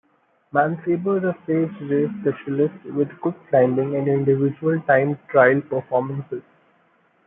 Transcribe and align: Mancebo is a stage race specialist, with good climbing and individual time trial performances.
Mancebo 0.51 1.19
is 1.19 1.23
a 1.25 1.35
stage 1.43 1.69
race 1.87 2.09
specialist, 2.21 2.83
with 2.85 3.21
good 3.21 3.35
climbing 3.51 3.95
and 3.95 4.07
individual 4.07 4.81
time 4.87 5.19
trial 5.29 5.61
performances. 5.61 6.41